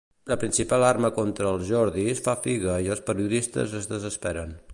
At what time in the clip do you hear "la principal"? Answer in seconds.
0.29-0.85